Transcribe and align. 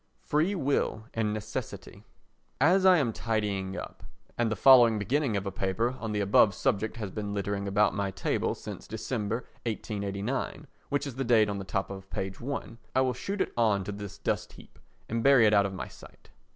Free 0.23 0.55
Will 0.55 1.03
and 1.13 1.31
Necessity 1.31 2.03
As 2.59 2.87
I 2.87 2.97
am 2.97 3.13
tidying 3.13 3.77
up, 3.77 4.01
and 4.35 4.51
the 4.51 4.55
following 4.55 4.97
beginning 4.97 5.37
of 5.37 5.45
a 5.45 5.51
paper 5.51 5.91
on 5.99 6.11
the 6.11 6.21
above 6.21 6.55
subject 6.55 6.97
has 6.97 7.11
been 7.11 7.35
littering 7.35 7.67
about 7.67 7.93
my 7.93 8.09
table 8.09 8.55
since 8.55 8.87
December 8.87 9.45
1889, 9.67 10.65
which 10.89 11.05
is 11.05 11.17
the 11.17 11.23
date 11.23 11.49
on 11.49 11.59
the 11.59 11.63
top 11.63 11.91
of 11.91 12.09
page 12.09 12.41
i, 12.41 12.77
I 12.95 13.01
will 13.01 13.13
shoot 13.13 13.41
it 13.41 13.53
on 13.55 13.83
to 13.83 13.91
this 13.91 14.17
dust 14.17 14.53
heap 14.53 14.79
and 15.07 15.21
bury 15.21 15.45
it 15.45 15.53
out 15.53 15.67
of 15.67 15.73
my 15.75 15.87
sight. 15.87 16.31